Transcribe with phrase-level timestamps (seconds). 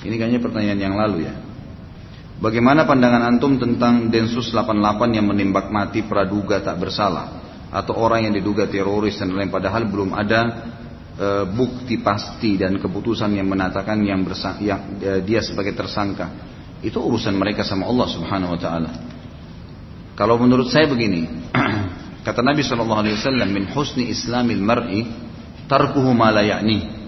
[0.00, 1.34] Ini kayaknya pertanyaan yang lalu ya.
[2.40, 7.36] Bagaimana pandangan antum tentang Densus 88 yang menembak mati praduga tak bersalah
[7.68, 10.40] atau orang yang diduga teroris dan lain padahal belum ada
[11.20, 14.24] e, bukti pasti dan keputusan yang menatakan yang,
[14.64, 16.32] yang e, dia sebagai tersangka.
[16.80, 18.90] Itu urusan mereka sama Allah Subhanahu wa taala.
[20.16, 21.28] Kalau menurut saya begini,
[22.26, 25.04] kata Nabi sallallahu alaihi wasallam min husni islamil mar'i
[25.68, 26.99] tarkuhu ma la ya'ni.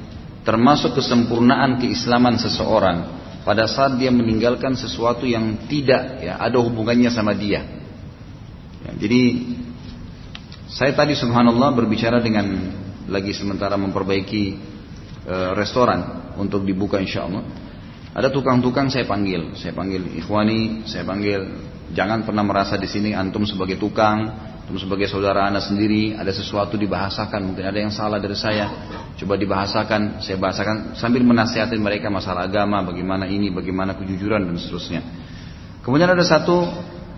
[0.43, 7.35] Termasuk kesempurnaan keislaman seseorang pada saat dia meninggalkan sesuatu yang tidak ya ada hubungannya sama
[7.35, 7.63] dia.
[8.83, 9.23] Ya, jadi
[10.67, 12.75] saya tadi subhanallah berbicara dengan
[13.07, 14.45] lagi sementara memperbaiki
[15.27, 17.47] e, restoran untuk dibuka insya Allah.
[18.13, 21.41] Ada tukang-tukang saya panggil, saya panggil ikhwani, saya panggil
[21.95, 26.79] jangan pernah merasa di sini antum sebagai tukang, Antum sebagai saudara anak sendiri ada sesuatu
[26.79, 28.71] dibahasakan, mungkin ada yang salah dari saya.
[29.13, 35.01] Coba dibahasakan, saya bahasakan sambil menasihati mereka masalah agama, bagaimana ini, bagaimana kejujuran dan seterusnya.
[35.85, 36.65] Kemudian ada satu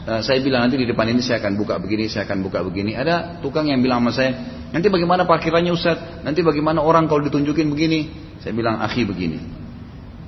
[0.05, 2.99] eh, saya bilang nanti di depan ini saya akan buka begini, saya akan buka begini.
[2.99, 4.31] Ada tukang yang bilang sama saya,
[4.75, 6.27] nanti bagaimana parkirannya Ustaz?
[6.27, 8.11] Nanti bagaimana orang kalau ditunjukin begini?
[8.43, 9.39] Saya bilang, akhi begini.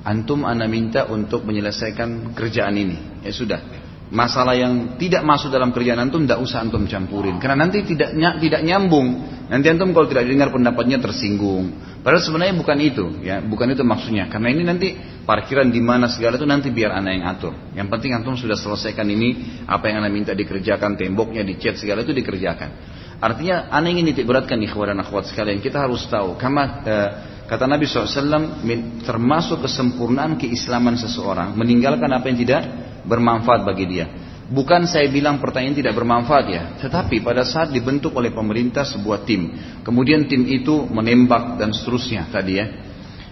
[0.07, 3.21] Antum ana minta untuk menyelesaikan kerjaan ini.
[3.27, 3.59] Ya sudah,
[4.07, 7.39] masalah yang tidak masuk dalam kerjaan antum tidak usah antum campurin.
[7.39, 9.07] Karena nanti tidak tidak nyambung.
[9.47, 11.71] Nanti antum kalau tidak dengar pendapatnya tersinggung.
[12.03, 13.43] Padahal sebenarnya bukan itu ya.
[13.43, 14.31] Bukan itu maksudnya.
[14.31, 14.95] Karena ini nanti
[15.27, 17.53] parkiran di mana segala itu nanti biar anak yang atur.
[17.75, 22.15] Yang penting antum sudah selesaikan ini apa yang anak minta dikerjakan temboknya dicat segala itu
[22.15, 22.69] dikerjakan.
[23.17, 26.37] Artinya anak ingin titik beratkan ikhwan dan akhwat sekalian kita harus tahu.
[26.37, 27.09] Kama eh,
[27.47, 28.59] Kata Nabi SAW,
[29.07, 32.61] termasuk kesempurnaan keislaman seseorang, meninggalkan apa yang tidak
[33.07, 34.05] bermanfaat bagi dia.
[34.47, 39.51] Bukan saya bilang pertanyaan tidak bermanfaat ya, tetapi pada saat dibentuk oleh pemerintah sebuah tim,
[39.83, 42.65] kemudian tim itu menembak dan seterusnya tadi ya.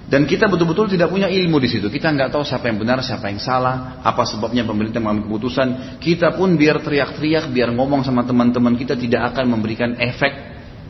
[0.06, 1.90] Dan kita betul-betul tidak punya ilmu di situ.
[1.90, 5.98] Kita nggak tahu siapa yang benar, siapa yang salah, apa sebabnya pemerintah mengambil keputusan.
[5.98, 10.30] Kita pun biar teriak-teriak, biar ngomong sama teman-teman kita tidak akan memberikan efek,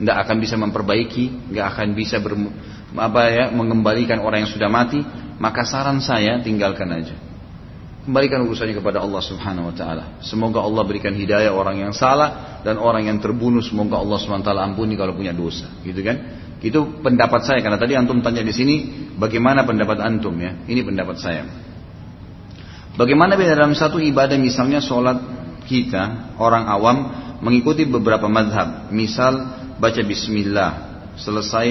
[0.04, 2.36] nggak akan bisa memperbaiki, nggak akan bisa ber,
[3.00, 5.00] apa ya mengembalikan orang yang sudah mati.
[5.40, 7.16] Maka saran saya tinggalkan aja.
[8.06, 10.22] Kembalikan urusannya kepada Allah Subhanahu wa taala.
[10.22, 14.48] Semoga Allah berikan hidayah orang yang salah dan orang yang terbunuh semoga Allah Subhanahu wa
[14.54, 16.46] taala ampuni kalau punya dosa, gitu kan?
[16.62, 18.76] Itu pendapat saya karena tadi antum tanya di sini
[19.18, 20.54] bagaimana pendapat antum ya.
[20.70, 21.44] Ini pendapat saya.
[22.96, 25.20] Bagaimana beda dalam satu ibadah misalnya sholat
[25.68, 26.98] kita orang awam
[27.44, 28.94] mengikuti beberapa madhab.
[28.94, 29.34] Misal
[29.82, 30.72] baca bismillah
[31.20, 31.68] selesai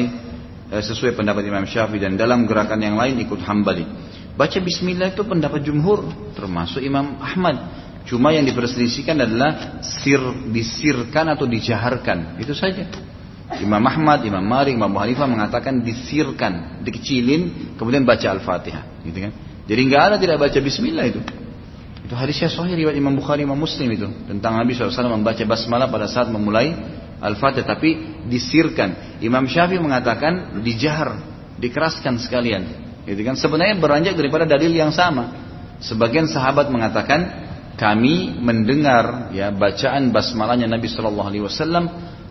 [0.68, 3.86] eh, sesuai pendapat Imam Syafi'i dan dalam gerakan yang lain ikut hambali.
[4.34, 7.86] Baca bismillah itu pendapat jumhur termasuk Imam Ahmad.
[8.04, 12.36] Cuma yang diperselisihkan adalah sir disirkan atau dijaharkan.
[12.42, 12.84] Itu saja.
[13.62, 19.32] Imam Ahmad, Imam Malik, Imam Hanifah mengatakan disirkan, dikecilin, kemudian baca Al-Fatihah, gitu kan?
[19.64, 21.20] Jadi nggak ada tidak baca Bismillah itu.
[22.04, 26.04] Itu hadisnya sahih riwayat Imam Bukhari, Imam Muslim itu tentang Nabi SAW membaca basmalah pada
[26.04, 26.76] saat memulai
[27.20, 27.90] Al-Fatihah, tapi
[28.28, 29.20] disirkan.
[29.24, 31.16] Imam Syafi'i mengatakan dijahar,
[31.56, 32.83] dikeraskan sekalian.
[33.04, 33.36] Gitu kan?
[33.36, 35.30] Sebenarnya beranjak daripada dalil yang sama.
[35.84, 37.44] Sebagian sahabat mengatakan
[37.76, 41.84] kami mendengar ya bacaan basmalahnya Nabi Shallallahu Alaihi Wasallam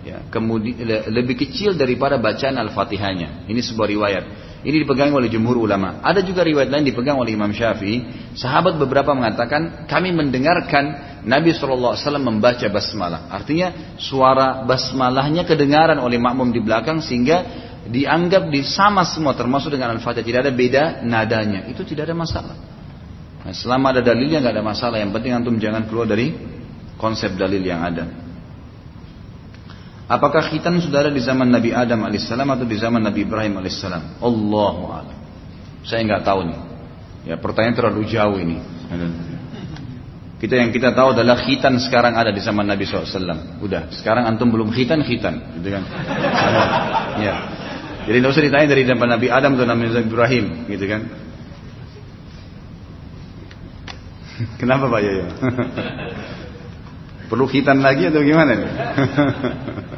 [0.04, 0.80] ya kemudian
[1.12, 3.48] lebih kecil daripada bacaan al-fatihahnya.
[3.48, 4.26] Ini sebuah riwayat.
[4.64, 6.00] Ini dipegang oleh jumhur ulama.
[6.00, 8.32] Ada juga riwayat lain dipegang oleh Imam Syafi'i.
[8.40, 13.28] Sahabat beberapa mengatakan kami mendengarkan Nabi Wasallam membaca basmalah.
[13.28, 17.44] Artinya suara basmalahnya kedengaran oleh makmum di belakang sehingga
[17.84, 22.56] dianggap di sama semua termasuk dengan Al-Fatihah tidak ada beda nadanya itu tidak ada masalah
[23.44, 26.32] nah, selama ada dalilnya nggak ada masalah yang penting antum jangan keluar dari
[26.96, 28.23] konsep dalil yang ada
[30.08, 34.24] apakah khitan sudah ada di zaman Nabi Adam alaihissalam atau di zaman Nabi Ibrahim alaihissalam
[34.24, 35.18] Allahu a'lam
[35.84, 36.60] saya nggak tahu nih
[37.28, 38.58] ya pertanyaan terlalu jauh ini
[40.44, 43.64] kita yang kita tahu adalah khitan sekarang ada di zaman Nabi SAW.
[43.64, 45.88] Udah, sekarang antum belum khitan khitan, gitu kan?
[47.24, 47.36] ya.
[48.04, 51.08] Jadi tidak usah ditanya dari zaman Nabi Adam atau Nabi Ibrahim, gitu kan?
[54.60, 55.32] Kenapa Pak Yoyo?
[57.32, 58.68] Perlu khitan lagi atau gimana nih?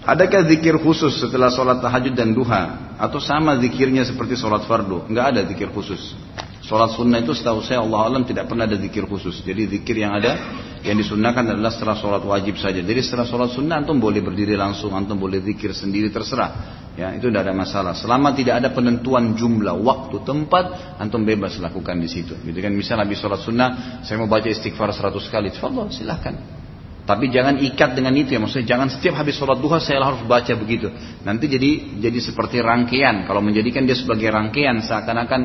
[0.00, 2.96] Adakah zikir khusus setelah sholat tahajud dan duha?
[2.96, 5.12] Atau sama zikirnya seperti sholat fardu?
[5.12, 6.16] Enggak ada zikir khusus.
[6.64, 9.44] Sholat sunnah itu setahu saya Allah alam tidak pernah ada zikir khusus.
[9.44, 10.38] Jadi zikir yang ada
[10.80, 12.80] yang disunnahkan adalah setelah sholat wajib saja.
[12.80, 16.78] Jadi setelah sholat sunnah antum boleh berdiri langsung, antum boleh zikir sendiri terserah.
[16.94, 17.92] Ya itu tidak ada masalah.
[17.98, 22.38] Selama tidak ada penentuan jumlah, waktu, tempat, antum bebas lakukan di situ.
[22.38, 22.72] Gitu kan?
[22.72, 23.68] Misalnya habis sholat sunnah,
[24.06, 26.59] saya mau baca istighfar 100 kali, Allah silahkan.
[27.08, 30.52] Tapi jangan ikat dengan itu ya, maksudnya jangan setiap habis sholat duha saya harus baca
[30.54, 30.92] begitu.
[31.26, 33.26] Nanti jadi jadi seperti rangkaian.
[33.26, 35.40] Kalau menjadikan dia sebagai rangkaian seakan-akan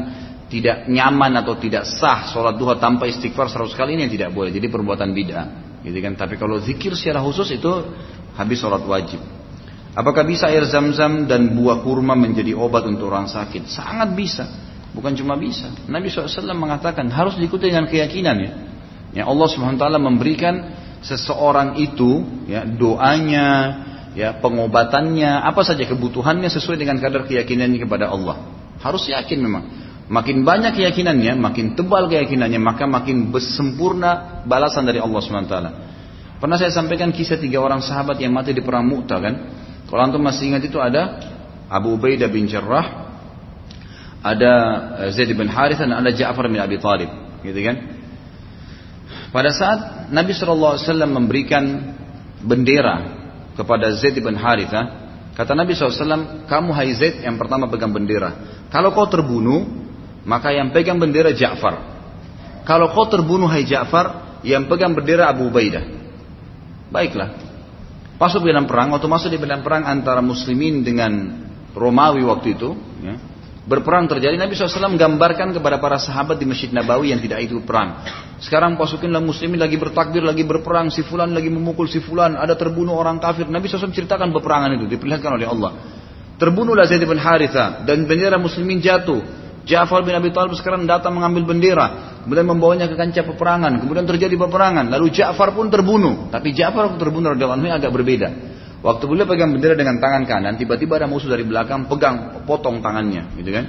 [0.51, 4.53] tidak nyaman atau tidak sah sholat duha tanpa istighfar seratus kali ini tidak boleh.
[4.53, 5.47] Jadi perbuatan bid'ah.
[5.81, 6.13] Gitu kan?
[6.17, 7.71] Tapi kalau zikir secara khusus itu
[8.37, 9.21] habis sholat wajib.
[9.95, 13.71] Apakah bisa air zam-zam dan buah kurma menjadi obat untuk orang sakit?
[13.71, 14.43] Sangat bisa.
[14.91, 15.71] Bukan cuma bisa.
[15.87, 18.51] Nabi SAW mengatakan harus diikuti dengan keyakinan ya.
[19.15, 23.49] Ya Allah SWT memberikan seseorang itu ya doanya,
[24.17, 28.41] ya pengobatannya, apa saja kebutuhannya sesuai dengan kadar keyakinannya kepada Allah.
[28.81, 29.63] Harus yakin memang.
[30.05, 35.55] Makin banyak keyakinannya, makin tebal keyakinannya, maka makin sempurna balasan dari Allah SWT.
[36.37, 39.35] Pernah saya sampaikan kisah tiga orang sahabat yang mati di perang Mu'tah kan?
[39.89, 41.21] Kalau antum masih ingat itu ada
[41.65, 42.85] Abu Ubaidah bin Jarrah,
[44.21, 44.53] ada
[45.05, 47.09] eh, Zaid bin Harithah dan ada Ja'far bin Abi Talib,
[47.41, 47.94] gitu kan?
[49.35, 50.79] Pada saat Nabi SAW
[51.11, 51.91] memberikan
[52.39, 53.03] bendera
[53.59, 58.31] kepada Zaid bin Harithah, kata Nabi SAW, kamu hai Zaid yang pertama pegang bendera.
[58.71, 59.67] Kalau kau terbunuh,
[60.23, 61.75] maka yang pegang bendera Ja'far.
[62.63, 65.83] Kalau kau terbunuh hai Ja'far, yang pegang bendera Abu Ubaidah.
[66.95, 67.35] Baiklah,
[68.15, 71.11] Masuk di dalam perang, waktu masuk di dalam perang antara muslimin dengan
[71.75, 72.71] Romawi waktu itu,
[73.03, 73.19] ya,
[73.65, 78.05] berperang terjadi, Nabi SAW gambarkan kepada para sahabat di Masjid Nabawi yang tidak ikut perang.
[78.37, 82.93] Sekarang pasukinlah muslimin lagi bertakbir, lagi berperang, si fulan lagi memukul si fulan, ada terbunuh
[82.93, 83.49] orang kafir.
[83.49, 85.71] Nabi SAW ceritakan peperangan itu, diperlihatkan oleh Allah.
[86.37, 89.45] Terbunuhlah Zaid bin Haritha dan bendera muslimin jatuh.
[89.65, 94.37] Ja'far bin Abi Thalib sekarang datang mengambil bendera, kemudian membawanya ke kancah peperangan, kemudian terjadi
[94.37, 96.29] peperangan, lalu Ja'far pun terbunuh.
[96.29, 98.29] Tapi Ja'far waktu terbunuh radhiyallahu agak berbeda.
[98.85, 103.33] Waktu beliau pegang bendera dengan tangan kanan, tiba-tiba ada musuh dari belakang pegang, potong tangannya,
[103.41, 103.65] gitu kan?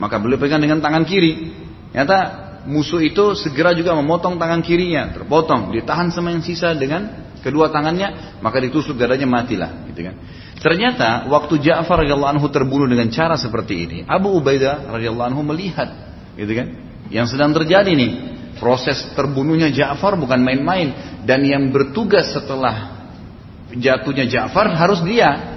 [0.00, 1.52] Maka beliau pegang dengan tangan kiri.
[1.92, 2.18] Ternyata
[2.64, 8.40] musuh itu segera juga memotong tangan kirinya, terpotong, ditahan sama yang sisa dengan kedua tangannya,
[8.40, 10.16] maka ditusuk dadanya matilah, gitu kan?
[10.56, 15.92] Ternyata waktu Ja'far radhiyallahu anhu terbunuh dengan cara seperti ini, Abu Ubaidah radhiyallahu anhu melihat,
[16.32, 16.66] gitu kan?
[17.12, 18.10] Yang sedang terjadi nih,
[18.56, 22.95] proses terbunuhnya Ja'far bukan main-main dan yang bertugas setelah
[23.78, 25.56] jatuhnya Ja'far harus dia.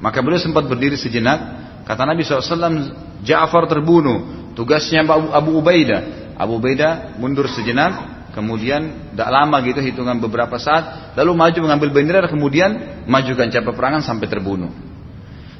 [0.00, 1.38] Maka beliau sempat berdiri sejenak,
[1.84, 6.34] kata Nabi SAW, Ja'far terbunuh, tugasnya Abu, Ubaidah.
[6.40, 12.30] Abu Ubaidah mundur sejenak, Kemudian tidak lama gitu hitungan beberapa saat, lalu maju mengambil bendera,
[12.30, 14.70] kemudian maju kancah peperangan sampai terbunuh.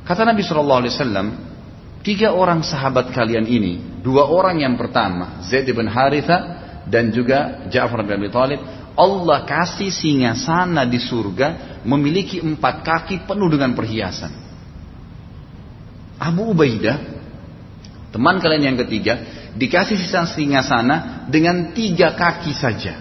[0.06, 1.26] Kata Nabi Wasallam,
[2.06, 8.06] tiga orang sahabat kalian ini, dua orang yang pertama, Zaid bin Haritha dan juga Ja'far
[8.06, 8.60] bin Abi Thalib,
[8.98, 14.32] Allah kasih singa sana di surga memiliki empat kaki penuh dengan perhiasan.
[16.20, 17.00] Abu Ubaidah,
[18.12, 19.24] teman kalian yang ketiga,
[19.56, 23.00] dikasih sisa singa sana dengan tiga kaki saja.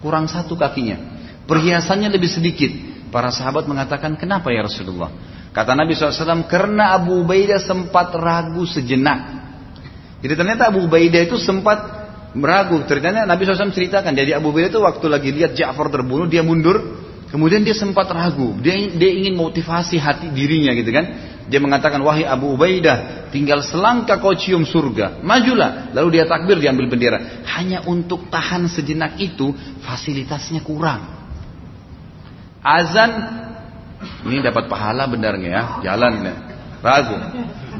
[0.00, 0.98] Kurang satu kakinya.
[1.44, 2.72] Perhiasannya lebih sedikit.
[3.12, 5.12] Para sahabat mengatakan, kenapa ya Rasulullah?
[5.52, 9.44] Kata Nabi SAW, karena Abu Ubaidah sempat ragu sejenak.
[10.24, 12.01] Jadi ternyata Abu Ubaidah itu sempat
[12.32, 12.80] meragu.
[12.84, 17.00] Ternyata Nabi SAW ceritakan, jadi Abu Ubaidah itu waktu lagi lihat Ja'far terbunuh, dia mundur,
[17.28, 18.56] kemudian dia sempat ragu.
[18.60, 21.04] Dia, dia ingin motivasi hati dirinya gitu kan.
[21.50, 25.20] Dia mengatakan, wahai Abu Ubaidah, tinggal selangkah kau cium surga.
[25.20, 25.92] Majulah.
[25.92, 27.44] Lalu dia takbir, diambil bendera.
[27.58, 29.52] Hanya untuk tahan sejenak itu,
[29.84, 31.02] fasilitasnya kurang.
[32.62, 33.10] Azan,
[34.22, 36.34] ini dapat pahala benarnya ya, jalan ya.
[36.82, 37.16] Ragu.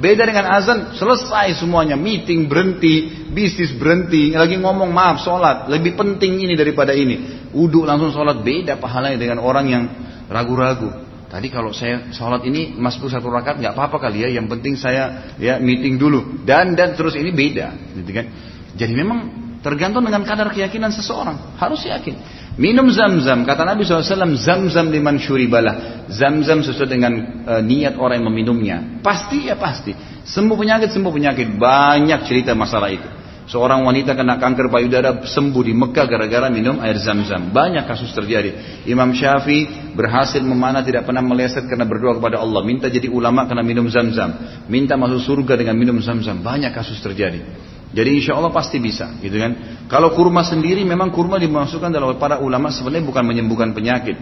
[0.02, 1.94] Beda dengan azan, selesai semuanya.
[1.94, 4.34] Meeting berhenti, bisnis berhenti.
[4.34, 5.70] Lagi ngomong maaf, sholat.
[5.70, 7.46] Lebih penting ini daripada ini.
[7.54, 8.42] Uduk langsung sholat.
[8.42, 9.84] Beda pahalanya dengan orang yang
[10.26, 10.90] ragu-ragu.
[11.30, 14.42] Tadi kalau saya sholat ini masuk satu rakaat nggak apa-apa kali ya.
[14.42, 18.26] Yang penting saya ya meeting dulu dan dan terus ini beda, gitu kan?
[18.74, 19.18] Jadi memang
[19.62, 21.56] tergantung dengan kadar keyakinan seseorang.
[21.56, 22.18] Harus yakin.
[22.60, 26.04] Minum zam-zam kata Nabi SAW zam-zam liman syuribalah.
[26.12, 27.12] Zam-zam sesuai dengan
[27.48, 28.76] e, niat orang yang meminumnya.
[29.00, 29.96] Pasti ya pasti.
[30.28, 33.08] Sembuh penyakit sembuh penyakit banyak cerita masalah itu.
[33.42, 37.50] Seorang wanita kena kanker payudara sembuh di Mekah gara-gara minum air zam-zam.
[37.50, 38.84] Banyak kasus terjadi.
[38.86, 42.62] Imam Syafi'i berhasil memanah tidak pernah meleset karena berdoa kepada Allah.
[42.62, 44.62] Minta jadi ulama karena minum zam-zam.
[44.68, 46.38] Minta masuk surga dengan minum zam-zam.
[46.38, 47.71] Banyak kasus terjadi.
[47.92, 49.84] Jadi insya Allah pasti bisa, gitu kan?
[49.84, 54.16] Kalau kurma sendiri memang kurma dimasukkan dalam para ulama sebenarnya bukan menyembuhkan penyakit.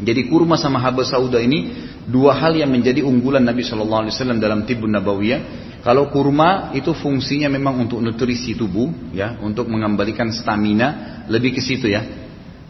[0.00, 1.70] Jadi kurma sama haba sauda ini
[2.08, 6.92] dua hal yang menjadi unggulan Nabi Shallallahu Alaihi Wasallam dalam tibun nabawiyah kalau kurma itu
[6.92, 12.04] fungsinya memang untuk nutrisi tubuh, ya, untuk mengembalikan stamina, lebih ke situ ya.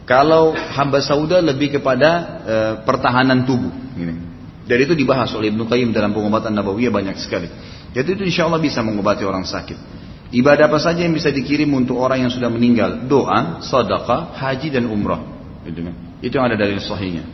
[0.06, 2.10] Kalau hamba sauda lebih kepada
[2.42, 3.70] e, pertahanan tubuh.
[3.98, 4.14] Ini.
[4.62, 7.50] Dari itu dibahas oleh Ibnu Qayyim dalam pengobatan Nabawiyah banyak sekali.
[7.90, 10.00] Jadi itu insya Allah bisa mengobati orang sakit.
[10.30, 13.10] Ibadah apa saja yang bisa dikirim untuk orang yang sudah meninggal?
[13.10, 15.18] Doa, sedekah, haji dan umrah.
[15.66, 15.94] Itu, kan?
[16.22, 17.26] itu yang ada dari sahihnya.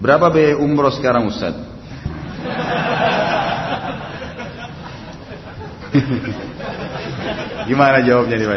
[0.00, 1.52] Berapa biaya umrah sekarang Ustaz?
[7.68, 8.56] Gimana jawabnya nih Pak?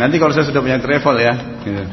[0.00, 1.36] Nanti kalau saya sudah punya travel ya.
[1.60, 1.84] Gitu.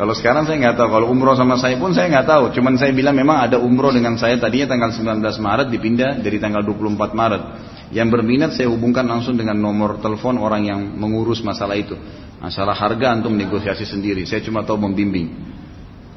[0.00, 0.88] Kalau sekarang saya nggak tahu.
[0.96, 2.56] Kalau umroh sama saya pun saya nggak tahu.
[2.56, 6.64] Cuman saya bilang memang ada umroh dengan saya tadinya tanggal 19 Maret dipindah dari tanggal
[6.64, 7.42] 24 Maret.
[7.90, 11.98] Yang berminat saya hubungkan langsung dengan nomor telepon orang yang mengurus masalah itu.
[12.38, 14.22] Masalah harga antum negosiasi sendiri.
[14.24, 15.34] Saya cuma tahu membimbing.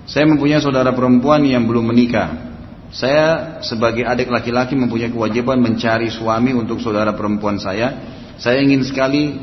[0.05, 2.53] Saya mempunyai saudara perempuan yang belum menikah.
[2.93, 7.97] Saya sebagai adik laki-laki mempunyai kewajiban mencari suami untuk saudara perempuan saya.
[8.37, 9.33] Saya ingin sekali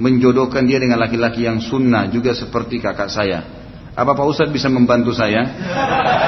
[0.00, 3.44] menjodohkan dia dengan laki-laki yang sunnah juga seperti kakak saya.
[3.92, 5.44] Apa Pak Ustadz bisa membantu saya?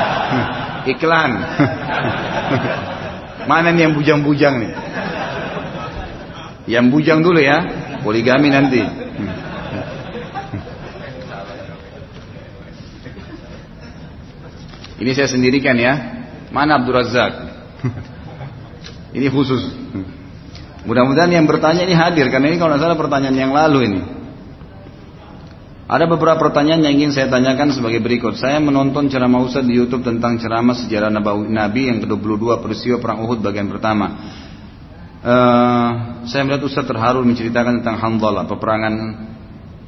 [0.93, 1.33] Iklan.
[3.51, 4.73] Mana nih yang bujang-bujang nih?
[6.67, 7.59] Yang bujang dulu ya,
[8.03, 8.83] poligami nanti.
[14.97, 15.95] Ini saya sendirikan ya.
[16.51, 17.33] Mana Abdul Razak?
[19.17, 19.63] ini khusus.
[20.87, 24.01] Mudah-mudahan yang bertanya ini hadir karena ini kalau tidak salah pertanyaan yang lalu ini.
[25.87, 28.35] Ada beberapa pertanyaan yang ingin saya tanyakan sebagai berikut.
[28.35, 31.15] Saya menonton ceramah Ustaz di YouTube tentang ceramah sejarah
[31.47, 34.19] Nabi yang ke-22 peristiwa perang Uhud bagian pertama.
[35.25, 35.91] Uh,
[36.29, 38.95] saya melihat Ustaz terharu menceritakan tentang Hamdalah, peperangan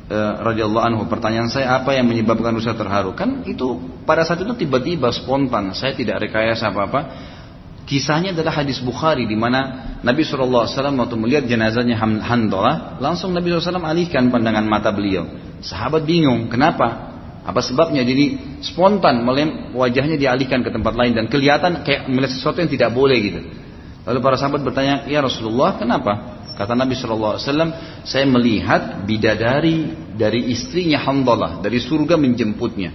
[0.09, 1.03] uh, radhiyallahu anhu.
[1.07, 3.13] Pertanyaan saya apa yang menyebabkan Ustaz terharu?
[3.13, 3.77] Kan itu
[4.09, 5.77] pada saat itu tiba-tiba spontan.
[5.77, 7.01] Saya tidak rekayasa apa-apa.
[7.89, 13.81] Kisahnya adalah hadis Bukhari di mana Nabi SAW waktu melihat jenazahnya Handalah, langsung Nabi SAW
[13.81, 15.25] alihkan pandangan mata beliau.
[15.65, 17.09] Sahabat bingung, kenapa?
[17.49, 18.05] Apa sebabnya?
[18.05, 19.25] Jadi spontan
[19.73, 23.41] wajahnya dialihkan ke tempat lain dan kelihatan kayak melihat sesuatu yang tidak boleh gitu.
[24.09, 26.41] Lalu para sahabat bertanya, ya Rasulullah, kenapa?
[26.57, 27.37] Kata Nabi SAW,
[28.03, 32.91] saya melihat bidadari dari istrinya Handalah dari surga menjemputnya.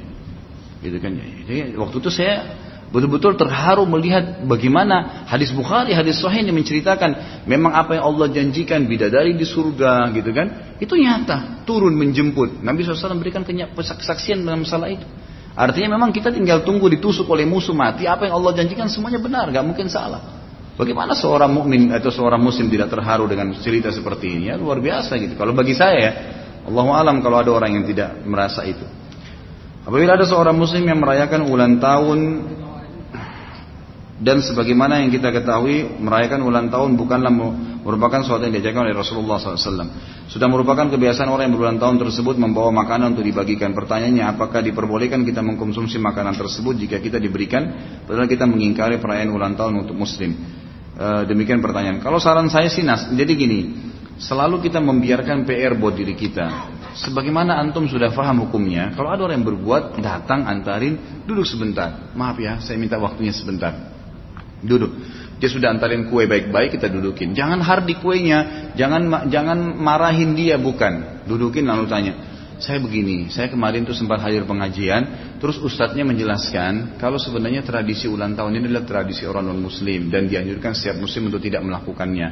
[0.81, 1.15] Gitu kan?
[1.15, 2.59] Jadi waktu itu saya
[2.91, 8.83] betul-betul terharu melihat bagaimana hadis Bukhari, hadis Sahih ini menceritakan memang apa yang Allah janjikan
[8.89, 12.59] bidadari di surga gitu kan, itu nyata turun menjemput.
[12.59, 15.07] Nabi SAW berikan kesaksian dalam masalah itu.
[15.55, 19.47] Artinya memang kita tinggal tunggu ditusuk oleh musuh mati, apa yang Allah janjikan semuanya benar,
[19.53, 20.42] gak mungkin salah.
[20.73, 24.49] Bagaimana seorang mukmin atau seorang muslim tidak terharu dengan cerita seperti ini?
[24.49, 25.37] Ya luar biasa gitu.
[25.37, 26.11] Kalau bagi saya ya,
[26.65, 28.81] Allah alam kalau ada orang yang tidak merasa itu.
[29.85, 32.19] Apabila ada seorang muslim yang merayakan ulang tahun
[34.23, 37.27] dan sebagaimana yang kita ketahui merayakan ulang tahun bukanlah
[37.83, 39.91] merupakan sesuatu yang diajarkan oleh Rasulullah SAW.
[40.31, 43.75] Sudah merupakan kebiasaan orang yang berulang tahun tersebut membawa makanan untuk dibagikan.
[43.75, 47.67] Pertanyaannya apakah diperbolehkan kita mengkonsumsi makanan tersebut jika kita diberikan
[48.07, 50.62] padahal kita mengingkari perayaan ulang tahun untuk muslim.
[50.93, 51.99] E, demikian pertanyaan.
[52.01, 53.73] Kalau saran saya sih nas, jadi gini,
[54.21, 56.73] selalu kita membiarkan PR buat diri kita.
[56.93, 62.13] Sebagaimana antum sudah faham hukumnya, kalau ada orang yang berbuat, datang, antarin, duduk sebentar.
[62.13, 63.73] Maaf ya, saya minta waktunya sebentar.
[64.61, 64.93] Duduk.
[65.41, 67.33] Dia sudah antarin kue baik-baik kita dudukin.
[67.33, 71.25] Jangan hardi kuenya, jangan jangan marahin dia bukan.
[71.25, 72.32] Dudukin lalu tanya,
[72.63, 78.39] saya begini, saya kemarin tuh sempat hadir pengajian, terus ustadznya menjelaskan kalau sebenarnya tradisi ulang
[78.39, 82.27] tahun ini adalah tradisi orang non muslim dan dianjurkan setiap muslim untuk tidak melakukannya.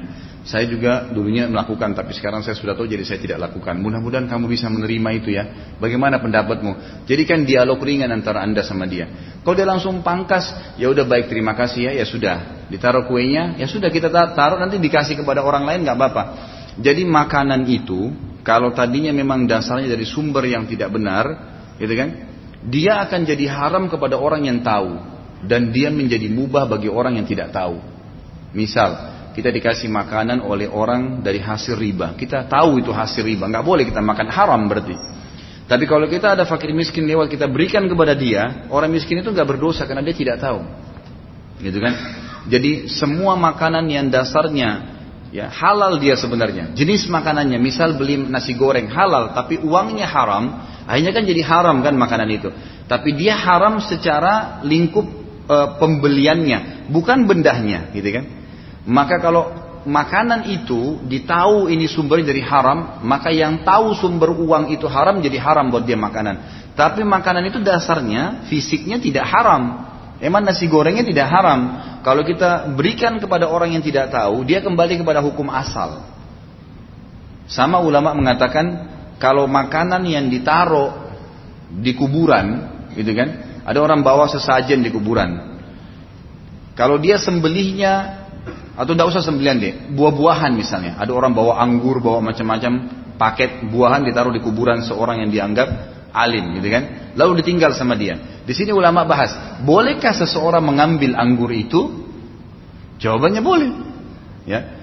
[0.47, 3.75] Saya juga dulunya melakukan, tapi sekarang saya sudah tahu jadi saya tidak lakukan.
[3.83, 5.75] Mudah-mudahan kamu bisa menerima itu ya.
[5.83, 7.03] Bagaimana pendapatmu?
[7.11, 9.11] Jadikan dialog ringan antara anda sama dia.
[9.43, 10.47] Kalau dia langsung pangkas,
[10.79, 12.71] ya udah baik terima kasih ya, ya sudah.
[12.71, 16.23] Ditaruh kuenya, ya sudah kita taruh nanti dikasih kepada orang lain nggak apa-apa.
[16.79, 21.25] Jadi makanan itu kalau tadinya memang dasarnya dari sumber yang tidak benar,
[21.77, 22.09] gitu kan?
[22.61, 24.97] Dia akan jadi haram kepada orang yang tahu
[25.45, 27.81] dan dia menjadi mubah bagi orang yang tidak tahu.
[28.53, 28.93] Misal,
[29.31, 32.13] kita dikasih makanan oleh orang dari hasil riba.
[32.13, 34.95] Kita tahu itu hasil riba, nggak boleh kita makan haram berarti.
[35.71, 39.47] Tapi kalau kita ada fakir miskin lewat kita berikan kepada dia, orang miskin itu nggak
[39.47, 40.59] berdosa karena dia tidak tahu.
[41.63, 41.93] Gitu kan?
[42.51, 44.90] Jadi semua makanan yang dasarnya
[45.31, 46.75] ya halal dia sebenarnya.
[46.75, 51.95] Jenis makanannya misal beli nasi goreng halal tapi uangnya haram akhirnya kan jadi haram kan
[51.95, 52.51] makanan itu.
[52.85, 55.07] Tapi dia haram secara lingkup
[55.47, 58.25] e, pembeliannya bukan bendahnya gitu kan?
[58.85, 59.55] Maka kalau
[59.87, 65.39] makanan itu ditahu ini sumbernya dari haram maka yang tahu sumber uang itu haram jadi
[65.39, 66.67] haram buat dia makanan.
[66.75, 69.90] Tapi makanan itu dasarnya fisiknya tidak haram
[70.21, 71.59] Emang nasi gorengnya tidak haram.
[72.05, 76.05] Kalau kita berikan kepada orang yang tidak tahu, dia kembali kepada hukum asal.
[77.49, 78.87] Sama ulama mengatakan
[79.17, 80.93] kalau makanan yang ditaruh
[81.73, 83.29] di kuburan, gitu kan?
[83.65, 85.57] Ada orang bawa sesajen di kuburan.
[86.77, 88.21] Kalau dia sembelihnya
[88.77, 90.97] atau tidak usah sembelihan deh, buah-buahan misalnya.
[91.01, 95.67] Ada orang bawa anggur, bawa macam-macam paket buahan ditaruh di kuburan seorang yang dianggap
[96.11, 97.13] alim, gitu kan?
[97.15, 98.19] Lalu ditinggal sama dia.
[98.43, 99.31] Di sini ulama bahas,
[99.63, 102.07] bolehkah seseorang mengambil anggur itu?
[103.01, 103.71] Jawabannya boleh.
[104.45, 104.79] Ya.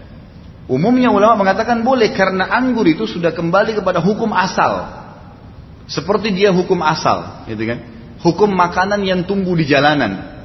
[0.69, 4.85] Umumnya ulama mengatakan boleh karena anggur itu sudah kembali kepada hukum asal.
[5.89, 7.79] Seperti dia hukum asal, gitu kan?
[8.21, 10.37] Hukum makanan yang tumbuh di jalanan.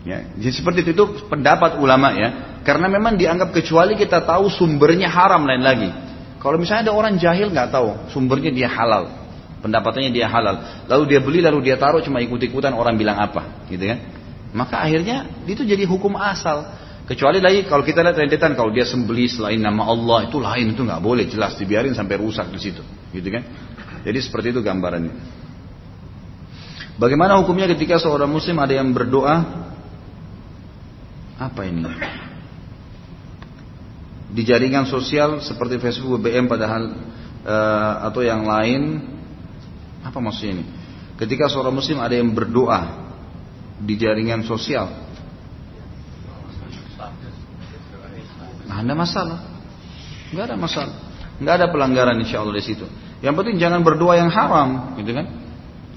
[0.00, 2.60] Ya, jadi seperti itu, itu pendapat ulama ya.
[2.64, 5.90] Karena memang dianggap kecuali kita tahu sumbernya haram lain lagi.
[6.40, 9.19] Kalau misalnya ada orang jahil nggak tahu sumbernya dia halal,
[9.60, 13.84] pendapatannya dia halal, lalu dia beli lalu dia taruh cuma ikut-ikutan orang bilang apa, gitu
[13.84, 13.98] kan?
[14.50, 16.66] Maka akhirnya itu jadi hukum asal.
[17.06, 20.82] Kecuali lagi kalau kita lihat rentetan kalau dia sembeli selain nama Allah itu lain itu
[20.86, 23.42] nggak boleh jelas dibiarin sampai rusak di situ, gitu kan?
[24.06, 25.14] Jadi seperti itu gambarannya.
[27.00, 29.34] Bagaimana hukumnya ketika seorang muslim ada yang berdoa
[31.40, 31.88] apa ini?
[34.30, 36.94] Di jaringan sosial seperti Facebook, BBM padahal
[37.42, 39.02] uh, atau yang lain
[40.00, 40.64] apa maksudnya ini?
[41.20, 43.10] Ketika seorang muslim ada yang berdoa
[43.80, 45.10] di jaringan sosial
[48.70, 49.38] Nah, ada masalah.
[50.30, 50.94] Enggak ada masalah.
[51.42, 52.86] Enggak ada pelanggaran insya Allah di situ.
[53.18, 55.26] Yang penting jangan berdoa yang haram, gitu kan?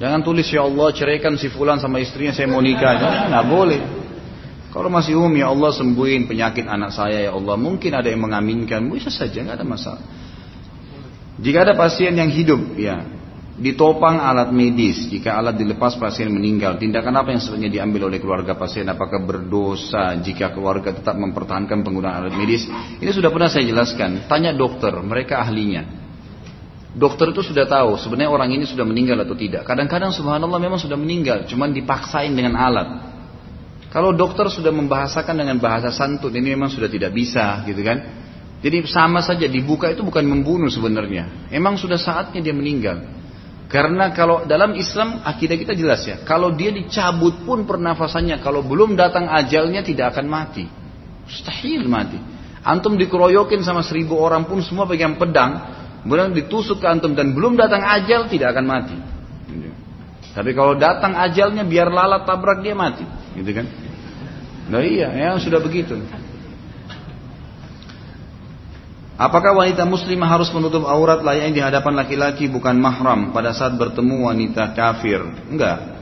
[0.01, 2.98] Jangan tulis ya Allah ceraikan si fulan sama istrinya saya mau nikah.
[2.98, 3.81] Jangan, nggak boleh.
[4.74, 7.53] Kalau masih umum ya Allah sembuhin penyakit anak saya ya Allah.
[7.62, 10.03] Mungkin ada yang mengaminkan, bisa saja nggak ada masalah.
[11.38, 13.05] Jika ada pasien yang hidup, ya
[13.53, 15.05] ditopang alat medis.
[15.10, 16.81] Jika alat dilepas pasien meninggal.
[16.81, 18.86] Tindakan apa yang sebenarnya diambil oleh keluarga pasien?
[18.89, 22.65] Apakah berdosa jika keluarga tetap mempertahankan penggunaan alat medis?
[22.98, 24.25] Ini sudah pernah saya jelaskan.
[24.25, 26.01] Tanya dokter mereka ahlinya.
[26.93, 29.65] Dokter itu sudah tahu sebenarnya orang ini sudah meninggal atau tidak.
[29.65, 32.89] Kadang-kadang subhanallah memang sudah meninggal cuman dipaksain dengan alat.
[33.89, 38.22] Kalau dokter sudah membahasakan dengan bahasa santun ini memang sudah tidak bisa gitu kan?
[38.62, 41.50] Jadi sama saja dibuka itu bukan membunuh sebenarnya.
[41.50, 43.23] Emang sudah saatnya dia meninggal
[43.74, 48.94] karena kalau dalam Islam akidah kita jelas ya, kalau dia dicabut pun pernafasannya, kalau belum
[48.94, 50.70] datang ajalnya tidak akan mati.
[51.25, 52.22] Mustahil mati.
[52.62, 55.58] Antum dikeroyokin sama seribu orang pun semua pegang pedang,
[56.06, 58.98] kemudian ditusuk ke antum dan belum datang ajal tidak akan mati.
[60.38, 63.66] Tapi kalau datang ajalnya biar lalat tabrak dia mati, gitu kan?
[64.70, 65.98] Nah iya, ya sudah begitu.
[69.14, 74.26] Apakah wanita muslimah harus menutup aurat layaknya di hadapan laki-laki bukan mahram pada saat bertemu
[74.26, 75.22] wanita kafir?
[75.54, 75.94] Enggak.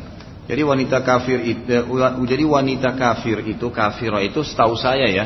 [0.48, 1.76] Jadi wanita kafir itu
[2.24, 5.26] jadi wanita kafir itu kafirah itu setahu saya ya.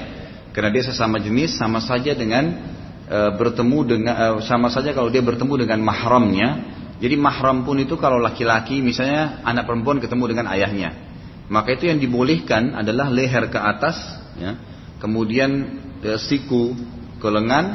[0.50, 2.58] Karena dia sesama jenis sama saja dengan
[3.06, 6.50] e, bertemu dengan e, sama saja kalau dia bertemu dengan mahramnya.
[6.98, 10.90] Jadi mahram pun itu kalau laki-laki misalnya anak perempuan ketemu dengan ayahnya.
[11.54, 13.98] Maka itu yang dibolehkan adalah leher ke atas
[14.42, 14.58] ya.
[14.98, 15.52] Kemudian
[16.02, 16.74] e, siku
[17.26, 17.66] ke lengan,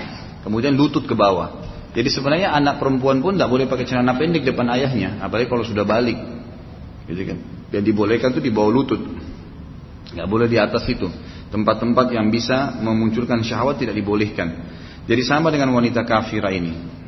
[0.46, 1.66] kemudian lutut ke bawah.
[1.90, 5.82] Jadi sebenarnya anak perempuan pun tidak boleh pakai celana pendek depan ayahnya, apalagi kalau sudah
[5.82, 6.14] balik.
[7.10, 7.38] Gitu kan.
[7.74, 9.02] Yang dibolehkan itu di bawah lutut.
[10.14, 11.10] Nggak boleh di atas itu.
[11.50, 14.54] Tempat-tempat yang bisa memunculkan syahwat tidak dibolehkan.
[15.10, 17.00] Jadi sama dengan wanita kafirah ini.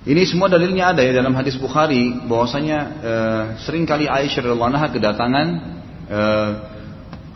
[0.00, 3.12] Ini semua dalilnya ada ya dalam hadis Bukhari bahwasanya e,
[3.68, 5.46] sering kali Aisyah radhiallahu anha kedatangan
[6.08, 6.20] e,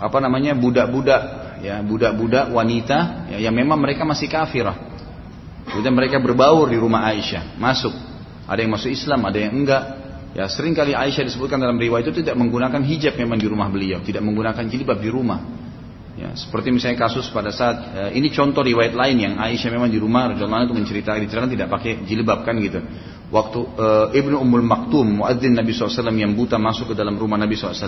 [0.01, 4.93] apa namanya budak-budak ya budak-budak wanita ya, yang memang mereka masih kafirah.
[5.65, 7.97] Kemudian mereka berbaur di rumah Aisyah, masuk.
[8.45, 9.83] Ada yang masuk Islam, ada yang enggak.
[10.37, 14.05] Ya sering kali Aisyah disebutkan dalam riwayat itu tidak menggunakan hijab memang di rumah beliau,
[14.05, 15.41] tidak menggunakan jilbab di rumah.
[16.15, 19.99] Ya, seperti misalnya kasus pada saat uh, ini contoh riwayat lain yang Aisyah memang di
[19.99, 22.79] rumah radhiyallahu itu menceritakan diceritakan tidak pakai jilbab kan gitu.
[23.35, 27.59] Waktu uh, Ibnu Ummul Maktum muadzin Nabi SAW yang buta masuk ke dalam rumah Nabi
[27.59, 27.83] SAW,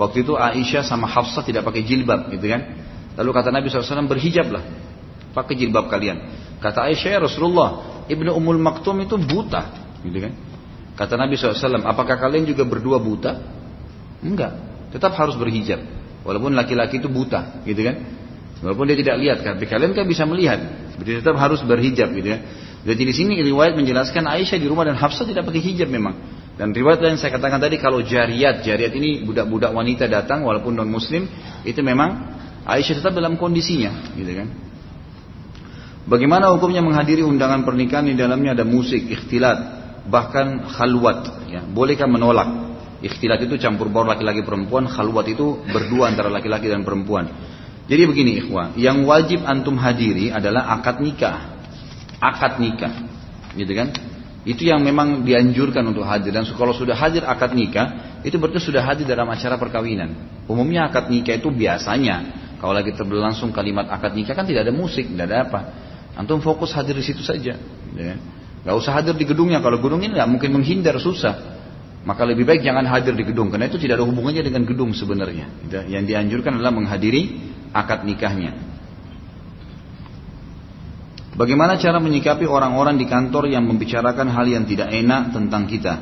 [0.00, 2.87] waktu itu Aisyah sama Hafsah tidak pakai jilbab gitu kan.
[3.18, 4.62] Lalu kata Nabi SAW berhijablah.
[5.34, 6.22] Pakai jilbab kalian.
[6.62, 8.02] Kata Aisyah ya Rasulullah.
[8.06, 9.74] Ibnu Umul Maktum itu buta.
[10.06, 10.32] Gitu kan.
[10.94, 11.82] Kata Nabi SAW.
[11.82, 13.42] Apakah kalian juga berdua buta?
[14.22, 14.54] Enggak.
[14.94, 15.82] Tetap harus berhijab.
[16.22, 17.66] Walaupun laki-laki itu buta.
[17.66, 17.96] Gitu kan.
[18.62, 19.38] Walaupun dia tidak lihat.
[19.42, 20.62] Tapi kalian kan bisa melihat.
[21.02, 22.14] Jadi tetap harus berhijab.
[22.14, 22.40] Gitu kan.
[22.86, 26.14] Jadi di sini riwayat menjelaskan Aisyah di rumah dan Hafsah tidak pakai hijab memang.
[26.54, 30.90] Dan riwayat lain saya katakan tadi kalau jariat, jariat ini budak-budak wanita datang walaupun non
[30.90, 31.26] muslim
[31.62, 32.37] itu memang
[32.68, 34.48] Aisyah tetap dalam kondisinya, gitu kan.
[36.04, 39.58] Bagaimana hukumnya menghadiri undangan pernikahan di dalamnya ada musik, ikhtilat,
[40.08, 41.64] bahkan khalwat, ya.
[41.64, 42.68] Bolehkah menolak?
[43.00, 47.32] Ikhtilat itu campur baur laki-laki perempuan, khalwat itu berdua antara laki-laki dan perempuan.
[47.88, 51.56] Jadi begini ikhwah, yang wajib antum hadiri adalah akad nikah.
[52.20, 52.92] Akad nikah.
[53.56, 53.88] Gitu kan?
[54.44, 58.84] Itu yang memang dianjurkan untuk hadir dan kalau sudah hadir akad nikah, itu berarti sudah
[58.84, 60.44] hadir dalam acara perkawinan.
[60.44, 65.06] Umumnya akad nikah itu biasanya kalau lagi berlangsung kalimat akad nikah kan tidak ada musik,
[65.06, 65.60] tidak ada apa.
[66.18, 67.54] Antum fokus hadir di situ saja.
[67.94, 68.14] Ya.
[68.66, 69.62] Gak usah hadir di gedungnya.
[69.62, 71.58] Kalau gedung ini nggak mungkin menghindar susah.
[72.02, 75.70] Maka lebih baik jangan hadir di gedung karena itu tidak ada hubungannya dengan gedung sebenarnya.
[75.86, 77.22] Yang dianjurkan adalah menghadiri
[77.70, 78.54] akad nikahnya.
[81.38, 85.94] Bagaimana cara menyikapi orang-orang di kantor yang membicarakan hal yang tidak enak tentang kita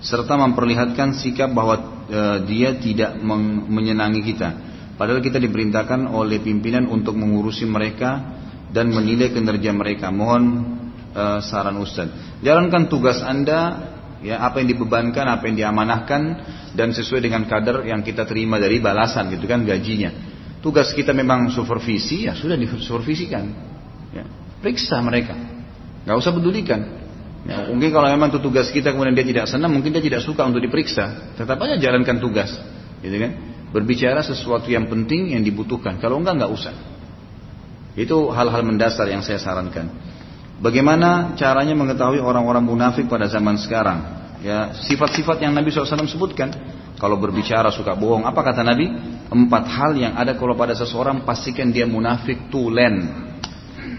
[0.00, 3.20] serta memperlihatkan sikap bahwa e, dia tidak
[3.68, 4.48] menyenangi kita
[4.96, 8.36] padahal kita diperintahkan oleh pimpinan untuk mengurusi mereka
[8.72, 10.10] dan menilai kinerja mereka.
[10.10, 10.44] Mohon
[11.12, 12.10] e, saran Ustaz.
[12.42, 16.22] Jalankan tugas Anda ya apa yang dibebankan, apa yang diamanahkan
[16.76, 20.12] dan sesuai dengan kadar yang kita terima dari balasan gitu kan gajinya.
[20.60, 23.44] Tugas kita memang supervisi ya sudah disupervisikan.
[24.10, 24.24] Ya,
[24.58, 25.36] periksa mereka.
[26.02, 27.06] Gak usah pedulikan.
[27.46, 30.42] Ya, mungkin kalau memang itu tugas kita kemudian dia tidak senang, mungkin dia tidak suka
[30.42, 31.38] untuk diperiksa.
[31.38, 32.50] Tetap aja jalankan tugas,
[32.98, 33.55] gitu kan?
[33.76, 36.00] Berbicara sesuatu yang penting yang dibutuhkan.
[36.00, 36.72] Kalau enggak nggak usah.
[37.92, 39.92] Itu hal-hal mendasar yang saya sarankan.
[40.64, 44.00] Bagaimana caranya mengetahui orang-orang munafik pada zaman sekarang?
[44.40, 46.48] Ya, sifat-sifat yang Nabi SAW sebutkan.
[46.96, 48.88] Kalau berbicara suka bohong, apa kata Nabi?
[49.28, 53.12] Empat hal yang ada kalau pada seseorang pastikan dia munafik tulen.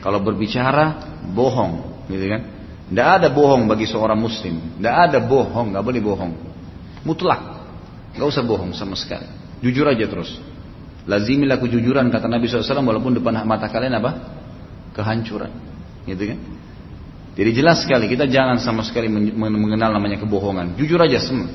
[0.02, 0.98] Kalau berbicara
[1.30, 2.42] bohong, gitu kan?
[2.90, 4.82] Tidak ada bohong bagi seorang muslim.
[4.82, 6.34] Tidak ada bohong, nggak boleh bohong.
[7.06, 7.42] Mutlak,
[8.18, 9.37] nggak usah bohong sama sekali.
[9.62, 10.38] Jujur aja terus.
[11.08, 14.12] Lazimilah kejujuran kata Nabi SAW walaupun depan mata kalian apa?
[14.92, 15.52] Kehancuran.
[16.04, 16.40] Gitu kan?
[17.38, 20.74] Jadi jelas sekali kita jangan sama sekali mengenal namanya kebohongan.
[20.74, 21.48] Jujur aja semua.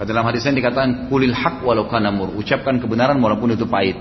[0.00, 2.32] Kata dalam hadis yang dikatakan kulil hak walau kanamur.
[2.32, 4.00] Ucapkan kebenaran walaupun itu pahit.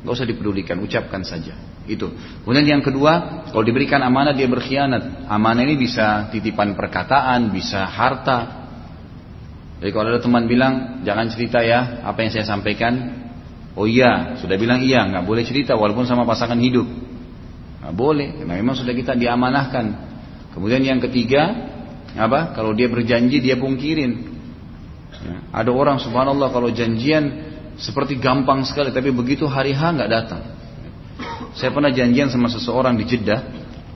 [0.00, 1.52] Gak usah dipedulikan, ucapkan saja.
[1.84, 2.08] Itu.
[2.40, 5.28] Kemudian yang kedua, kalau diberikan amanah dia berkhianat.
[5.28, 8.65] Amanah ini bisa titipan perkataan, bisa harta.
[9.76, 13.26] Jadi kalau ada teman bilang, jangan cerita ya apa yang saya sampaikan,
[13.76, 16.88] Oh iya, sudah bilang iya, nggak boleh cerita walaupun sama pasangan hidup.
[17.84, 19.86] Nggak boleh, karena memang sudah kita diamanahkan.
[20.56, 21.52] Kemudian yang ketiga,
[22.16, 22.56] apa?
[22.56, 24.32] Kalau dia berjanji dia pungkirin.
[25.12, 30.42] Ya, ada orang subhanallah kalau janjian seperti gampang sekali, tapi begitu hari H nggak datang.
[31.52, 33.44] Saya pernah janjian sama seseorang di Jeddah.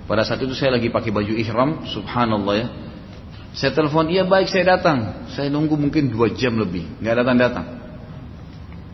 [0.04, 2.68] Pada saat itu saya lagi pakai baju ihram, subhanallah ya.
[3.50, 5.26] Saya telepon, iya baik saya datang.
[5.34, 7.66] Saya nunggu mungkin dua jam lebih, nggak datang datang.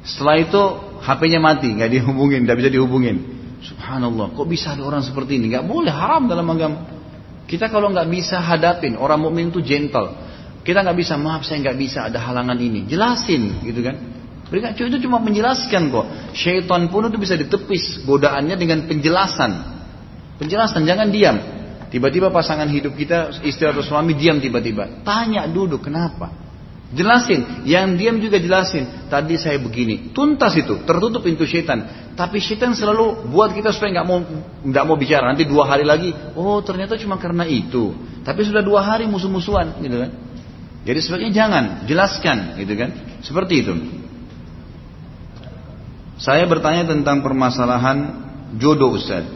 [0.07, 0.63] Setelah itu
[1.05, 3.17] HP-nya mati, nggak dihubungin, nggak bisa dihubungin.
[3.61, 5.53] Subhanallah, kok bisa ada orang seperti ini?
[5.53, 6.89] Nggak boleh, haram dalam agama.
[7.45, 10.15] Kita kalau nggak bisa hadapin, orang mukmin itu gentle.
[10.65, 12.89] Kita nggak bisa, maaf saya nggak bisa, ada halangan ini.
[12.89, 13.97] Jelasin, gitu kan?
[14.47, 16.07] Mereka itu cuma menjelaskan kok.
[16.33, 19.53] Syaitan pun itu bisa ditepis godaannya dengan penjelasan.
[20.39, 21.56] Penjelasan, jangan diam.
[21.97, 25.01] Tiba-tiba pasangan hidup kita, istri atau suami diam tiba-tiba.
[25.01, 26.29] Tanya duduk, kenapa?
[26.93, 29.09] Jelasin, yang diam juga jelasin.
[29.09, 32.13] Tadi saya begini, tuntas itu, tertutup pintu setan.
[32.13, 34.21] Tapi setan selalu buat kita supaya nggak mau
[34.61, 35.25] nggak mau bicara.
[35.25, 37.97] Nanti dua hari lagi, oh ternyata cuma karena itu.
[38.21, 40.13] Tapi sudah dua hari musuh-musuhan, gitu kan?
[40.85, 42.91] Jadi sebaiknya jangan, jelaskan, gitu kan?
[43.25, 43.73] Seperti itu.
[46.21, 48.21] Saya bertanya tentang permasalahan
[48.61, 49.36] jodoh Ustaz.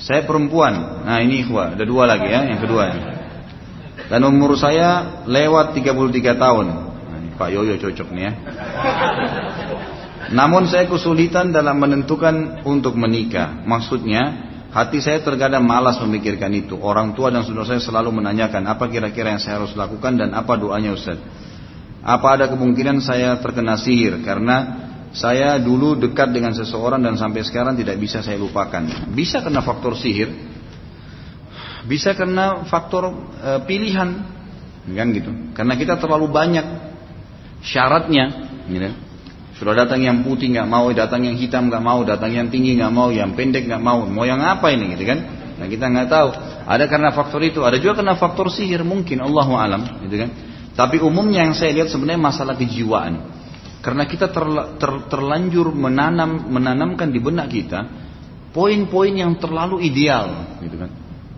[0.00, 1.04] Saya perempuan.
[1.04, 2.84] Nah ini ikhwah, ada dua lagi ya, yang kedua.
[4.10, 6.66] Dan umur saya lewat 33 tahun.
[6.66, 8.32] Nah, ini Pak Yoyo cocok nih ya.
[10.34, 13.62] Namun saya kesulitan dalam menentukan untuk menikah.
[13.62, 16.74] Maksudnya, hati saya terkadang malas memikirkan itu.
[16.80, 20.58] Orang tua dan saudara saya selalu menanyakan apa kira-kira yang saya harus lakukan dan apa
[20.58, 21.20] doanya Ustaz.
[22.00, 24.79] Apa ada kemungkinan saya terkena sihir karena
[25.10, 29.10] saya dulu dekat dengan seseorang dan sampai sekarang tidak bisa saya lupakan.
[29.10, 30.30] Bisa kena faktor sihir,
[31.90, 33.10] bisa karena faktor
[33.42, 34.08] e, pilihan,
[34.86, 35.30] kan gitu.
[35.50, 36.66] Karena kita terlalu banyak
[37.66, 38.24] syaratnya,
[38.70, 38.90] gitu.
[39.58, 42.94] Sudah datang yang putih nggak mau, datang yang hitam nggak mau, datang yang tinggi nggak
[42.94, 45.18] mau, yang pendek nggak mau, mau yang apa ini, gitu kan?
[45.58, 46.28] Nah kita nggak tahu.
[46.70, 50.30] Ada karena faktor itu, ada juga karena faktor sihir mungkin, Allahu alam, gitu kan?
[50.78, 53.39] Tapi umumnya yang saya lihat sebenarnya masalah kejiwaan.
[53.80, 54.44] Karena kita ter,
[54.76, 57.80] ter, terlanjur menanam menanamkan di benak kita
[58.52, 60.90] poin-poin yang terlalu ideal, gitu kan?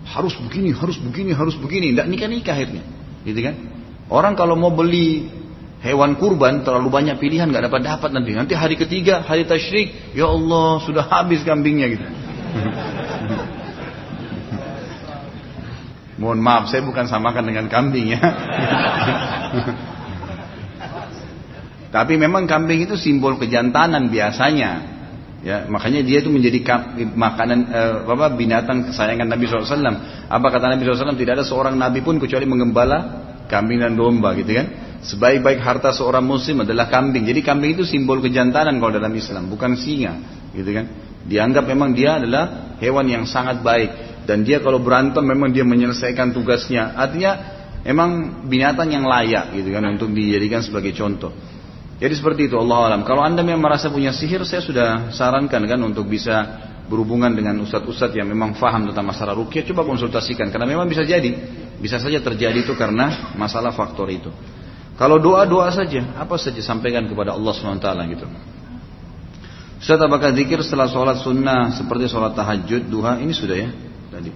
[0.02, 1.94] harus begini, harus begini, harus begini.
[1.94, 2.82] Tidak nikah-nikah akhirnya.
[3.22, 3.54] Gitu kan?
[4.10, 5.30] Orang kalau mau beli
[5.82, 8.34] hewan kurban terlalu banyak pilihan nggak dapat dapat nanti.
[8.34, 12.06] Nanti hari ketiga hari tasyrik, ya Allah sudah habis kambingnya gitu.
[16.20, 18.20] Mohon maaf, saya bukan samakan dengan kambing ya.
[21.92, 24.90] Tapi memang kambing itu simbol kejantanan biasanya.
[25.42, 26.62] Ya, makanya dia itu menjadi
[27.18, 29.68] makanan eh, apa binatang kesayangan Nabi SAW.
[30.30, 31.12] Apa kata Nabi SAW?
[31.12, 34.66] Tidak ada seorang Nabi pun kecuali mengembala kambing dan domba, gitu kan?
[35.02, 37.28] Sebaik-baik harta seorang Muslim adalah kambing.
[37.28, 40.16] Jadi kambing itu simbol kejantanan kalau dalam Islam, bukan singa,
[40.56, 40.86] gitu kan?
[41.28, 46.30] Dianggap memang dia adalah hewan yang sangat baik dan dia kalau berantem memang dia menyelesaikan
[46.30, 46.94] tugasnya.
[46.94, 47.32] Artinya
[47.82, 51.51] memang binatang yang layak, gitu kan, untuk dijadikan sebagai contoh.
[52.02, 53.06] Jadi seperti itu Allah alam.
[53.06, 56.34] Kalau anda memang merasa punya sihir, saya sudah sarankan kan untuk bisa
[56.90, 60.50] berhubungan dengan ustadz-ustadz yang memang faham tentang masalah rukyah, coba konsultasikan.
[60.50, 61.30] Karena memang bisa jadi,
[61.78, 64.34] bisa saja terjadi itu karena masalah faktor itu.
[64.98, 67.86] Kalau doa-doa saja, apa saja sampaikan kepada Allah SWT
[68.18, 68.26] gitu.
[69.78, 73.70] Ustaz apakah zikir setelah sholat sunnah seperti sholat tahajud, duha, ini sudah ya
[74.10, 74.30] tadi.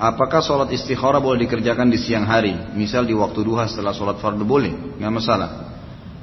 [0.00, 2.52] Apakah sholat istikharah boleh dikerjakan di siang hari?
[2.72, 5.71] Misal di waktu duha setelah sholat fardu boleh, nggak masalah.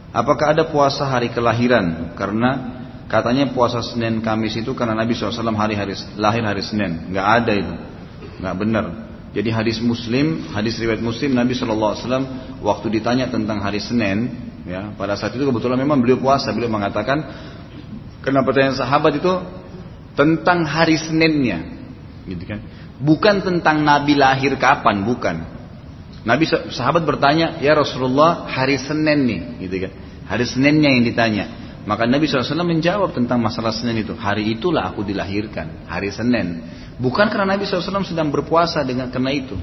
[0.09, 2.17] Apakah ada puasa hari kelahiran?
[2.17, 7.09] Karena Katanya puasa Senin Kamis itu karena Nabi SAW hari hari lahir hari Senin.
[7.09, 7.75] Nggak ada itu,
[8.37, 8.85] nggak benar.
[9.33, 11.97] Jadi hadis Muslim, hadis riwayat Muslim Nabi SAW
[12.61, 14.29] waktu ditanya tentang hari Senin,
[14.69, 17.25] ya pada saat itu kebetulan memang beliau puasa, beliau mengatakan
[18.21, 19.33] kenapa pertanyaan sahabat itu
[20.13, 21.65] tentang hari Seninnya,
[22.29, 22.61] gitu kan?
[23.01, 25.58] Bukan tentang Nabi lahir kapan, bukan.
[26.27, 29.91] Nabi sahabat bertanya, ya Rasulullah hari Senin nih, gitu kan?
[30.29, 31.45] Hari Seninnya yang ditanya.
[31.87, 34.13] Maka Nabi SAW menjawab tentang masalah Senin itu.
[34.13, 36.61] Hari itulah aku dilahirkan, hari Senin.
[36.99, 39.55] Bukan karena Nabi SAW sedang berpuasa dengan karena itu.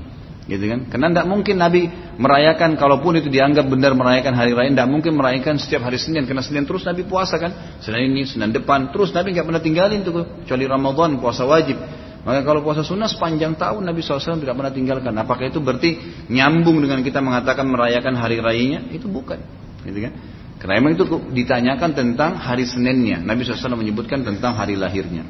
[0.46, 0.86] Gitu kan?
[0.86, 5.58] Karena tidak mungkin Nabi merayakan, kalaupun itu dianggap benar merayakan hari raya, tidak mungkin merayakan
[5.58, 6.22] setiap hari Senin.
[6.26, 7.78] Karena Senin terus Nabi puasa kan.
[7.82, 10.42] Senin ini, Senin depan, terus Nabi nggak pernah tinggalin tuh.
[10.46, 11.78] Kecuali Ramadan, puasa wajib.
[12.26, 15.14] Maka kalau puasa sunnah sepanjang tahun Nabi SAW tidak pernah tinggalkan.
[15.14, 15.94] Apakah itu berarti
[16.26, 18.90] nyambung dengan kita mengatakan merayakan hari rayanya?
[18.90, 19.38] Itu bukan.
[19.86, 20.12] Gitu kan?
[20.58, 23.22] Karena memang itu ditanyakan tentang hari Seninnya.
[23.22, 25.22] Nabi SAW menyebutkan tentang hari lahirnya.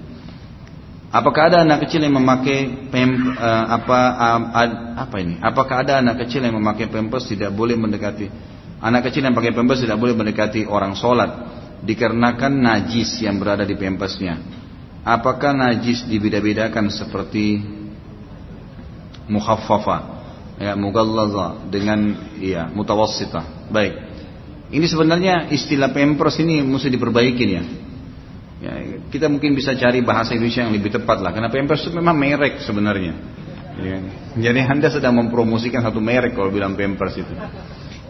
[1.12, 4.40] Apakah ada anak kecil yang memakai pem, uh, apa uh,
[5.04, 5.37] apa ini?
[5.44, 8.26] Apakah ada anak kecil yang memakai pampers tidak boleh mendekati
[8.80, 11.30] anak kecil yang pakai pampers tidak boleh mendekati orang sholat
[11.85, 14.55] dikarenakan najis yang berada di pampersnya.
[15.06, 17.62] Apakah najis dibeda-bedakan seperti
[19.30, 20.16] mukhaffafa
[20.56, 23.70] ya mughallaza dengan ya mutawassita.
[23.70, 23.94] Baik.
[24.66, 27.62] Ini sebenarnya istilah pampers ini mesti diperbaikin ya.
[28.66, 28.72] ya.
[29.06, 31.30] Kita mungkin bisa cari bahasa Indonesia yang lebih tepat lah.
[31.30, 33.14] Karena pampers itu memang merek sebenarnya.
[33.78, 33.98] Ya.
[34.34, 37.30] Jadi anda sedang mempromosikan satu merek kalau bilang pampers itu.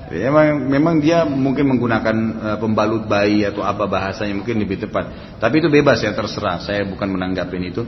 [0.06, 5.36] Memang, memang dia mungkin menggunakan uh, pembalut bayi atau apa bahasanya mungkin lebih tepat.
[5.42, 6.62] Tapi itu bebas ya terserah.
[6.62, 7.82] Saya bukan menanggapin itu.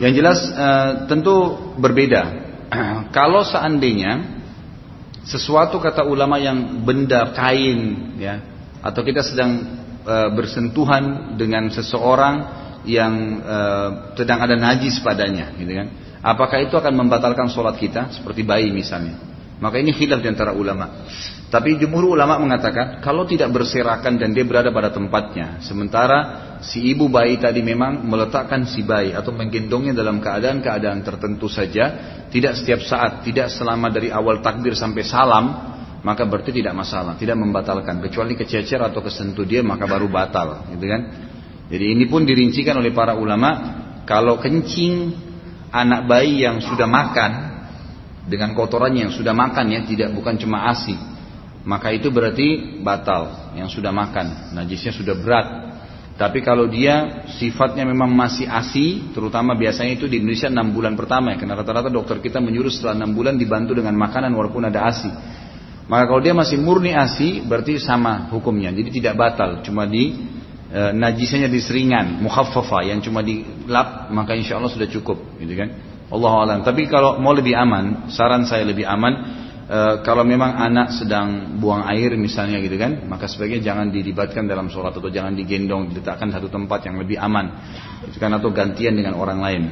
[0.00, 2.22] Yang jelas uh, tentu berbeda.
[3.16, 4.40] Kalau seandainya
[5.28, 8.42] sesuatu kata ulama yang benda kain ya
[8.82, 9.50] atau kita sedang
[10.02, 12.34] e, bersentuhan dengan seseorang
[12.82, 13.38] yang
[14.18, 15.86] sedang ada najis padanya gitu kan
[16.26, 19.14] apakah itu akan membatalkan sholat kita seperti bayi misalnya
[19.62, 21.06] maka ini khilaf di antara ulama
[21.52, 26.18] tapi jumhur ulama mengatakan kalau tidak berserakan dan dia berada pada tempatnya, sementara
[26.64, 31.84] si ibu bayi tadi memang meletakkan si bayi atau menggendongnya dalam keadaan-keadaan tertentu saja,
[32.32, 35.44] tidak setiap saat, tidak selama dari awal takbir sampai salam,
[36.00, 38.00] maka berarti tidak masalah, tidak membatalkan.
[38.00, 41.02] Kecuali kececer atau kesentuh dia maka baru batal, gitu kan?
[41.68, 43.76] Jadi ini pun dirincikan oleh para ulama,
[44.08, 45.12] kalau kencing
[45.68, 47.51] anak bayi yang sudah makan
[48.26, 50.94] dengan kotorannya yang sudah makan ya, tidak bukan cuma asi,
[51.62, 55.46] maka itu berarti batal yang sudah makan najisnya sudah berat.
[56.12, 61.32] Tapi kalau dia sifatnya memang masih asi terutama biasanya itu di Indonesia 6 bulan pertama
[61.34, 65.08] ya karena rata-rata dokter kita menyuruh setelah 6 bulan dibantu dengan makanan walaupun ada asi.
[65.88, 70.14] Maka kalau dia masih murni asi berarti sama hukumnya jadi tidak batal cuma di
[70.70, 75.68] e, najisnya diseringan mukhaffafa yang cuma dilap maka insya Allah sudah cukup gitu kan
[76.12, 80.92] Allah alam tapi kalau mau lebih aman saran saya lebih aman e, kalau memang anak
[80.92, 85.92] sedang buang air misalnya gitu kan, maka sebaiknya jangan dilibatkan dalam sholat atau jangan digendong,
[85.92, 87.46] diletakkan satu tempat yang lebih aman,
[88.04, 89.62] itu kan atau gantian dengan orang lain.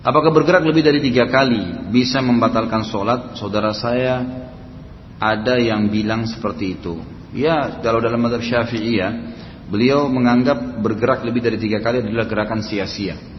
[0.00, 3.36] Apakah bergerak lebih dari tiga kali bisa membatalkan sholat?
[3.36, 4.24] Saudara saya
[5.20, 6.96] ada yang bilang seperti itu.
[7.36, 9.12] Ya, kalau dalam madhab syafi'i ya,
[9.68, 13.29] beliau menganggap bergerak lebih dari tiga kali adalah gerakan sia-sia.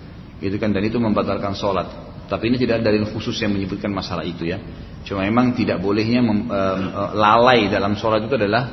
[0.42, 2.12] Gitu kan, dan itu membatalkan sholat.
[2.26, 4.58] Tapi ini tidak ada dalil khusus yang menyebutkan masalah itu ya.
[5.06, 8.64] Cuma memang tidak bolehnya mem, e, e, lalai dalam sholat itu adalah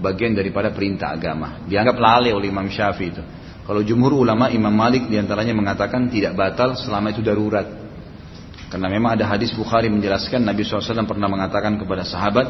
[0.00, 1.62] bagian daripada perintah agama.
[1.68, 3.22] Dianggap lalai oleh Imam Syafi'i itu.
[3.62, 7.68] Kalau jumhur ulama Imam Malik di antaranya mengatakan tidak batal selama itu darurat.
[8.72, 12.46] Karena memang ada hadis Bukhari menjelaskan Nabi SAW pernah mengatakan kepada sahabat,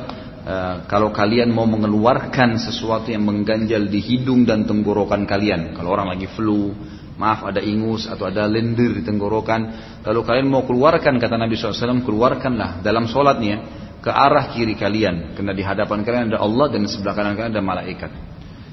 [0.47, 0.57] e,
[0.87, 6.31] kalau kalian mau mengeluarkan sesuatu yang mengganjal di hidung dan tenggorokan kalian, kalau orang lagi
[6.31, 6.71] flu,
[7.16, 9.61] maaf ada ingus atau ada lendir di tenggorokan,
[10.05, 15.53] lalu kalian mau keluarkan kata Nabi SAW, keluarkanlah dalam sholatnya ke arah kiri kalian, karena
[15.55, 18.11] di hadapan kalian ada Allah dan di sebelah kanan kalian ada malaikat.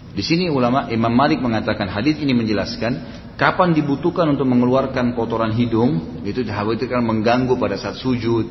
[0.10, 2.92] Di sini ulama Imam Malik mengatakan hadis ini menjelaskan
[3.38, 8.50] kapan dibutuhkan untuk mengeluarkan kotoran hidung itu dikhawatirkan mengganggu pada saat sujud.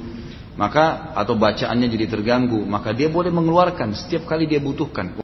[0.59, 5.15] Maka atau bacaannya jadi terganggu maka dia boleh mengeluarkan setiap kali dia butuhkan